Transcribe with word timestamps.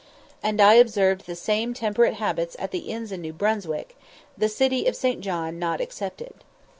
]and 0.41 0.59
I 0.59 0.73
observed 0.81 1.27
the 1.27 1.35
same 1.35 1.75
temperate 1.75 2.15
habits 2.15 2.55
at 2.57 2.71
the 2.71 2.89
inns 2.89 3.11
in 3.11 3.21
New 3.21 3.33
Brunswick, 3.33 3.95
the 4.35 4.49
city 4.49 4.87
of 4.87 4.95
St. 4.95 5.21
John 5.21 5.59
not 5.59 5.79
excepted. 5.79 6.33